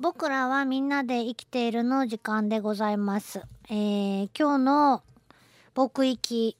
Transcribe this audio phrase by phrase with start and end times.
[0.00, 3.42] 僕らはみんなで生きているの時間でございます。
[3.68, 5.02] えー、今日の
[5.74, 6.56] 僕行き、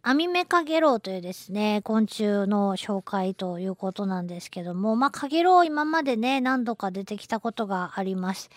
[0.00, 8.48] アミメカゲロウというですね、昆虫の紹介ということなんですけども、まあ、カゲロウ今までね、何度か出てきたことがあります。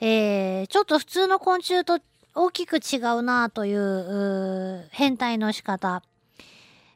[0.00, 2.00] えー、ちょっと普通の昆虫と
[2.34, 6.02] 大きく違うなというう変態の仕方。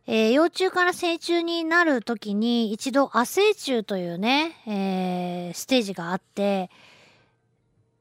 [0.07, 6.71] えー幼虫から成虫になる時に一度亜成虫というね、えーステージがあって、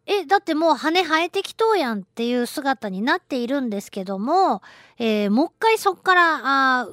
[0.08, 4.62] え、だってもう羽生えてきとうやんっていう姿になっているんですけども、
[4.98, 6.90] えーもう一回そっから、あ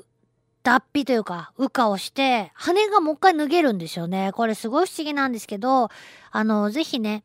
[0.62, 4.32] 脱皮というか、羽化をして、羽がもう一回脱げるんですよね。
[4.34, 5.88] これすごい不思議なんですけど、
[6.30, 7.22] あの、ぜひね、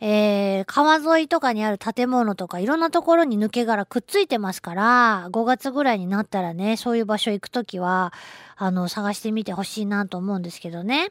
[0.00, 8.12] えー川沿いとかにある建物とかいろんなところに抜け殻くっついてますから、5月ぐらいになったらね、そういう場所行くときは、
[8.56, 11.10] あの、探してみてほしいなと思うんですけどね。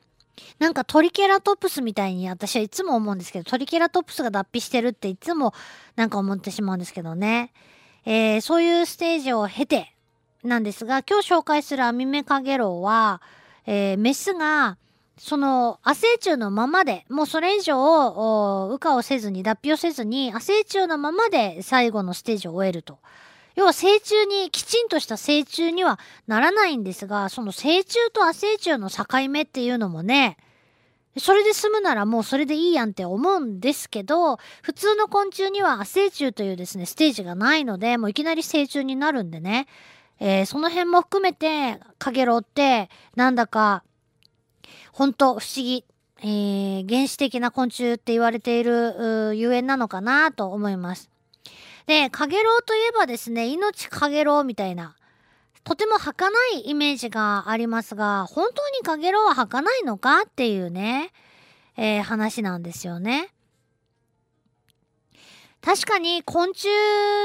[0.60, 5.54] なんかトリケラトプスみたいに私はいつも思うんですけど、トリケラトプスが脱皮してるっていつも
[5.96, 7.52] なんか思ってしまうんですけどね。
[8.06, 9.94] えーそういうステージを経て
[10.44, 13.22] なんですが、今日紹介するアミメカゲロウは、
[13.66, 14.78] えーメスが
[15.18, 17.78] その、亜生虫のままで、もうそれ以上、
[18.70, 22.98] 羽化をせずに、脱皮をせずに、亜生虫のままで最後のステージを終えると。
[23.56, 30.38] 要は成虫に、きちんとした成虫にはならないんですが、その成虫と亜生虫の境目っていうのもね、
[31.18, 39.68] それで済むならもうそれでいいやんって思うんですけど、普通の昆虫には亜生虫というですね、ステージがないので、もういきなり成虫になるんでね、
[40.20, 43.84] えーその辺も含めて、カゲロウって、なんだか、
[44.92, 45.86] 本当不思議、
[46.22, 51.10] えー原始的な昆虫って言われているゆえんなのかなと思います。
[51.86, 54.96] で、カゲロウといえばですね、命カゲロウみたいな、
[55.64, 61.12] とても儚いイメージがありますが、本当にカゲロウは儚いのかっていうね、
[61.78, 63.34] えー話なんですよね。
[65.64, 66.68] 確かに昆虫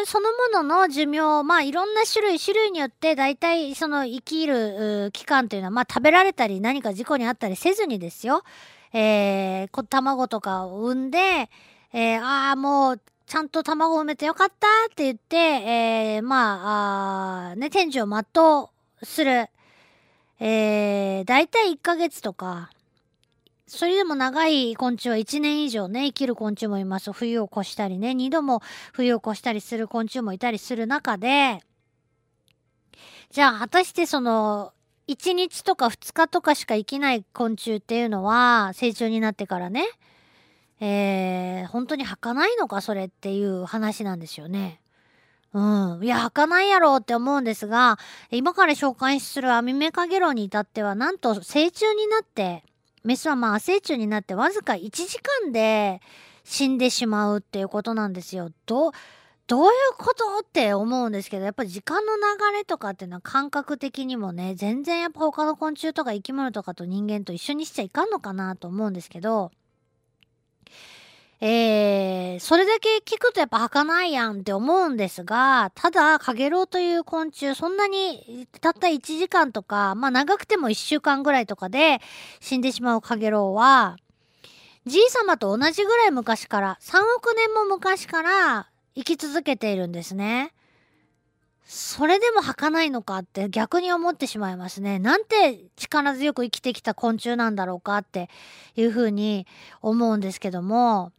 [0.07, 8.45] そのものの寿命、まあいろんな種類、種類によって大体その生きる期間というのは、まあ食べられたり何か事故にあったりせずにですよ、
[8.93, 11.51] えー、卵とかを産んで、
[11.93, 18.23] えー、ああ、もうちゃんと卵を産めてよかったって言って、えー、まあ、あね、天寿を全
[18.63, 19.49] うする。
[20.41, 22.71] えー、大体1ヶ月とか、
[23.69, 27.13] それでも長い昆虫は1年以上ね、生きる昆虫もいます。
[27.13, 28.63] 冬を越したりね、2度も
[28.95, 31.61] 冬を越したりする昆虫もいたりする中で、
[33.31, 34.73] じゃあ果たしてその、
[35.07, 39.85] 1日とか2日とかしか生きない昆虫っていうのは、成虫になってからね、
[40.81, 44.81] えー、本当に儚いのかそれっていう話なんですよね。
[45.53, 45.61] う
[45.99, 46.01] ん。
[46.03, 47.99] いや、儚いやろって思うんですが、
[48.31, 52.65] 今から紹介するアミメカゲロウに至っては、なんと成虫になって、
[53.09, 56.03] メスはまあ成虫になってわずか1時間で
[56.45, 58.51] 死んでしまうっていうことなんですよ。
[58.67, 58.93] ど、
[59.47, 62.23] どういうことって思うんですけど、やっぱり時間の流
[62.55, 69.53] れとかっていうのは感覚的にもね、全然やっぱ他の昆虫とか生き物とかと人間と一緒にしちゃいかんのかなと思うんですけど、
[71.41, 82.01] えー、それだけ聞くとやっぱ儚いやんって思うんですが、ただ、カゲロウという昆虫、そんなにたった1時間とか、まあ長くても1週間ぐらいとかで
[82.41, 83.97] 死んでしまうカゲロウは、
[84.85, 90.53] じいさまと同じぐらい昔から、3億年も昔から生き続けているんですね。
[91.65, 94.99] それでも儚いのかって逆に思ってしまいますね。
[94.99, 98.29] なんて力強く生きてきた昆虫なんだろうかって
[98.75, 99.47] いうふうに
[99.83, 101.13] 思うんですけども、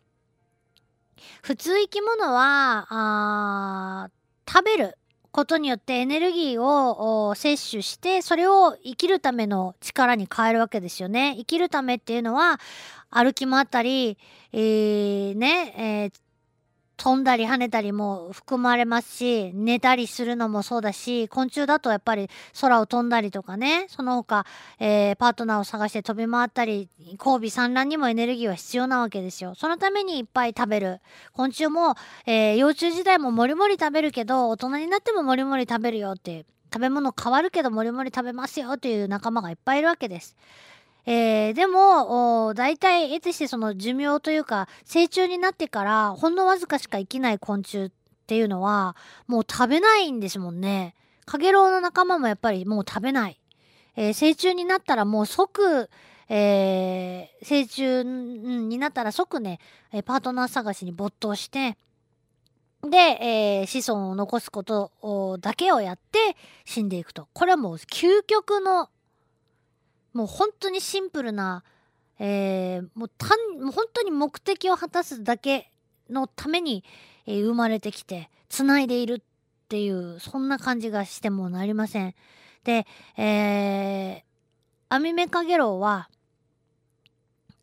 [1.42, 4.10] 普通生き物は、あ
[4.48, 4.98] 食べる
[5.32, 11.36] ことによってエネルギーを摂取して、それを生きるための力に変えるわけですよね。
[11.38, 12.60] 生きるためっていうのは、
[13.12, 14.18] 歩き回ったり、
[14.52, 16.29] えーね、えー
[17.00, 22.30] 飛んだり跳ねたりも含まれますし、寝たりするのもそうだし、昆虫だとやっぱり
[22.60, 24.46] 空を飛んだりとかね、その他、
[24.80, 29.56] えーパートナーを探して飛び回ったり、交尾産卵にもエネルギーは必要なわけですよ。
[29.56, 31.00] そのためにいっぱい食べる。
[31.32, 36.46] 昆虫も、えー幼虫時代ももりもり食べるけど、大人になってももりもり食べるよって。
[36.72, 40.38] 食べ物変わるけどもりもり食べますよっていう仲間がいっぱいいるわけです。
[41.06, 47.92] えーでも、大体、得てしてその寿命というか、成虫になってから、ほんのわずかしか生きない昆虫っ
[48.28, 48.96] ていうのは、
[49.28, 50.94] もう食べないんですもんね。
[51.26, 53.40] カゲロウの仲間もやっぱりもう食べない。
[53.96, 55.90] えー成虫になったらもう即、
[56.28, 59.60] えー成虫になったら即ね、
[60.06, 61.78] パートナー探しに没頭して、
[62.84, 66.36] で、えー子孫を残すことをだけをやって
[66.66, 67.28] 死んでいくと。
[67.34, 68.90] これはもう究極の、
[70.14, 71.64] もう本当にシンプルな、
[72.20, 75.72] えー、もう単もう本当に目的を果たすだけ
[76.10, 76.84] のために、
[77.26, 79.22] えー、生まれてきて繋いでいるっ
[79.70, 82.16] ていうそんな感じがしてもなりません。
[82.64, 82.86] で、
[83.18, 84.22] えー、
[84.90, 86.10] アミメカゲロウは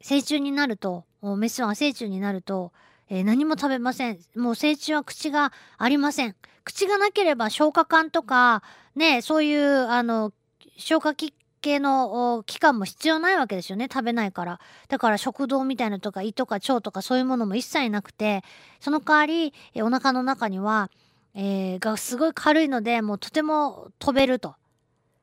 [0.00, 1.04] 成虫になると
[1.36, 2.72] メスは成虫になると、
[3.08, 4.18] えー、何も食べません。
[4.36, 6.36] もう成虫は口がありません。
[6.64, 8.62] 口がなければ消化管とか
[8.94, 10.32] ねそういうあの
[10.76, 11.32] 消化器
[11.66, 14.60] 系の器官も必要ないわけですよね食べないから。
[14.88, 18.44] だから食道みたいなとか胃とか腸とかそういうものも一切なくて
[18.78, 20.90] その代わりえお腹の中には、
[21.34, 24.54] えー、がすごい軽いのでもうとても飛べると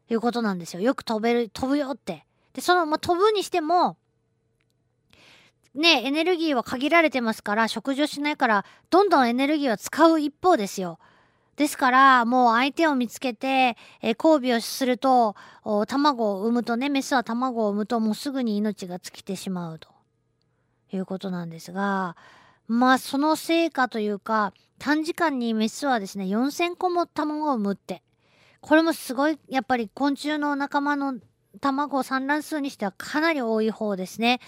[0.10, 0.82] いうことなんですよ。
[0.82, 2.26] よく飛べる飛ぶよって。
[2.52, 3.96] でその、まあ、飛ぶにしても
[5.74, 11.00] ねエネルギーは限られてますから食事をしないからどんどんエネルギーは使う一方ですよ。
[11.56, 15.36] ですからもう相手を見つけて、え交尾をすると
[15.88, 19.90] 卵を産むとねメスは卵を産むともうすぐに命が尽きてしまうと。
[20.96, 22.16] いうことなんですが
[22.68, 28.04] まあその成果というか短時間にメスはですね4,000個も卵を産むって。
[28.62, 31.16] これもすごいやっぱり昆虫の仲間の
[31.60, 34.40] 卵を産卵数にしてはかなり多い方ですね。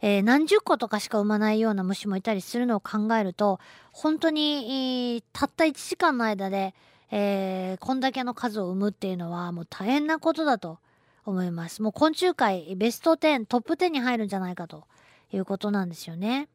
[0.00, 3.58] えー、何十個とかしか産まないような虫もいたりするのを考えると
[3.90, 6.74] 本当に、えー、たった1時間の間で、
[7.10, 10.78] えー、こんだけの数を産むっていうのはもう大変なことだと
[11.24, 11.80] 思います。
[11.80, 14.84] もう昆虫界ベスト10トップ10に入るんじゃないかと
[15.32, 16.48] いうことなんですよね。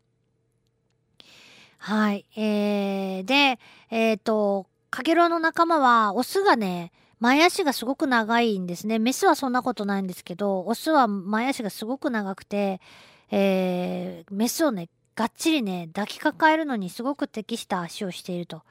[1.80, 2.26] はい。
[2.36, 3.58] えー、で、
[3.90, 9.00] えっ、ー、と、カゲロウの仲間はオスがね、前足がすごく長いんですね。
[9.00, 12.80] メスはそんなことないんですけど、オスは前足がすごく長くて、
[13.32, 18.64] えー、メスをね、がっちりね、抱きかかえるのにすごく適した足をしていると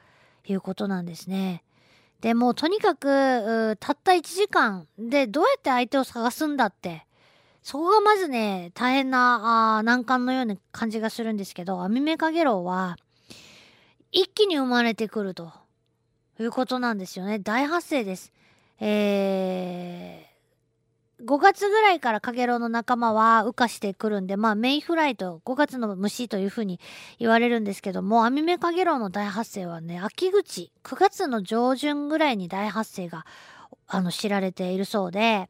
[0.47, 1.63] いうことなんですね。
[2.21, 7.05] でもうとにかくたった1時間でどうやって相手を探すんだって
[7.63, 12.97] そこがまずね大変なあ難関のような感じがするんですけどアミメカゲロウは
[14.11, 15.51] 一気に生まれてくると
[16.39, 18.33] いうことなんですよね大発生です。
[18.79, 20.19] え
[21.29, 26.79] 5月ぐらいからカゲロウの仲間は羽化してくるんで、まあメイフライと5月の虫というふうに
[27.19, 33.25] 言われるんですけども、アミメカゲロウの大発生はね、秋口、9月の上旬ぐらいに大発生が、
[33.87, 35.49] あの、知られているそうで、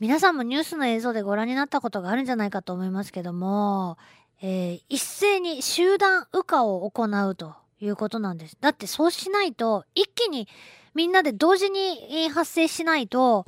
[0.00, 3.98] 皆さんもニュースの映像でご覧になったことがあるんじゃないかと思いますけども、
[4.42, 7.54] えー、一斉に集団羽化を行うと。
[7.80, 8.56] いうことなんです。
[8.60, 10.48] だってそうしないと、一気に
[10.94, 13.46] みんなで同時に発生しないと、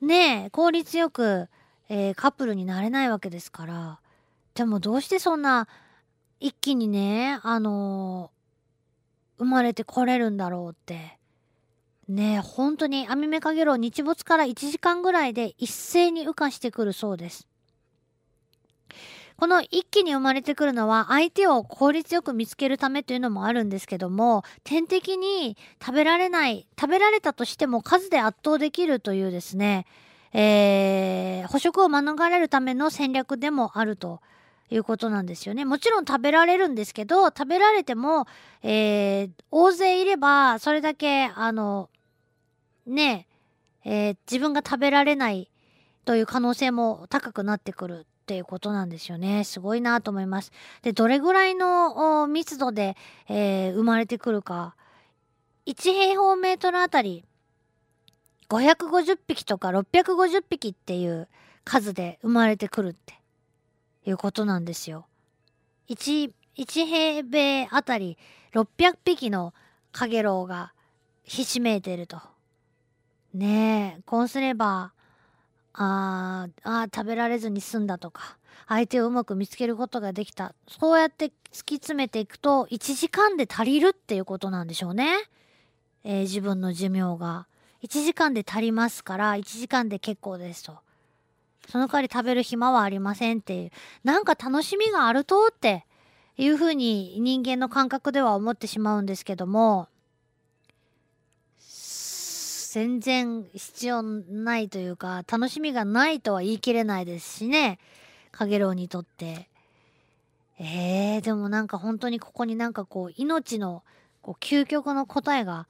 [0.00, 1.48] ねえ、効率よく、
[1.88, 4.00] えー、カップルになれないわけですから。
[4.54, 5.68] でもどうしてそんな
[6.40, 11.18] 一気にね、あのー、生まれてこれるんだろうって。
[12.08, 17.46] ねえ、本当にアミメカゲロウ日没から1時間ぐらいで一斉に羽化してくるそうです。
[19.38, 29.86] この一気に生まれてくるのは相手を効率よく見つけるためというのもあるんですけども天敵に食べられない食べられたとしても数で圧倒できるというですね、
[30.32, 34.20] えー、捕食を免れるための戦略でもあると
[34.70, 35.64] いうことなんですよね。
[35.64, 38.26] もちろん食べられるんですけど食べられても、
[38.62, 41.88] えー、大勢いればそれだけあの
[42.86, 43.28] ね
[43.84, 45.50] えー、自分が食べられない
[46.04, 49.42] という可能性も高くなってくるっていうことなんですよね。
[49.42, 50.52] すごいなと思います。
[50.82, 52.94] で、どれぐらいの密度で、
[53.26, 54.76] えー、生まれてくるか。
[55.64, 57.24] 1平方メートルあたり
[58.50, 61.28] 550匹とか650匹っていう
[61.64, 63.14] 数で生まれてくるって
[64.04, 65.06] いうことなんですよ。
[65.88, 68.18] 1, 1平米あたり
[68.52, 69.54] 600匹の
[69.90, 70.74] カゲロウが
[71.24, 72.20] ひしめいてると。
[73.32, 74.92] ねえ、こうすれば
[75.80, 78.36] ああ食べられずに済んだとか。
[78.66, 80.54] 相手をうまく見つけることができた。
[80.68, 81.30] そうやって突
[81.64, 85.14] き詰めていくと1時間で足りるっていうことなんでしょうね、
[86.04, 87.46] えー、自分の寿命が。
[87.82, 90.78] 1時間で足りますから1時間で結構ですと。
[91.68, 93.70] その代わり食べる暇はありませんっていう。
[94.04, 95.86] なんか楽しみがあるとって
[96.36, 99.88] いうふうに人間の感覚では思ってしまうんですけども。
[102.70, 107.78] 全然必要ないというか楽しみがないとは言い切れないですしね
[108.30, 109.48] かげろうにとって。
[110.60, 113.84] えー、でもなんか本当にここになんかこう命の
[114.22, 115.68] こう究極の答えが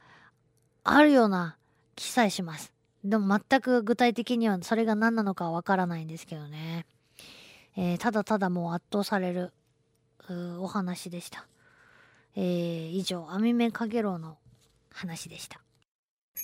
[0.83, 1.57] あるような
[1.95, 2.73] 気さえします。
[3.05, 6.87] でも全く具体的にはそれが何なのかはわからないんですけどね。
[7.77, 9.53] えー、ただただもう圧倒される
[10.59, 11.47] お話でした。
[12.35, 14.37] えー、以上、アミメカゲロウの
[14.91, 15.61] 話でした。